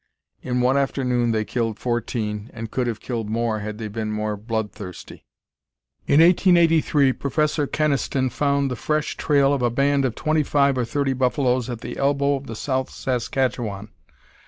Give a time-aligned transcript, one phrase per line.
[0.41, 4.35] In one afternoon they killed fourteen, and could have killed more had they been more
[4.35, 5.27] blood thirsty.
[6.07, 10.85] In 1883 Professor Kenaston found the fresh trail of a band of twenty five or
[10.85, 13.89] thirty buffaloes at The Elbow of the South Saskatchewan.